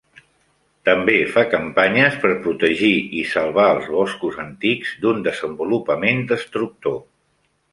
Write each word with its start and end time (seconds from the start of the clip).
També 0.87 1.17
fa 1.33 1.41
campanyes 1.51 2.17
per 2.23 2.31
protegir 2.47 2.91
i 3.19 3.27
salvar 3.33 3.67
els 3.75 3.87
boscos 3.99 4.41
antics 4.47 4.97
d'un 5.05 5.23
desenvolupament 5.29 6.25
destructor. 6.33 6.99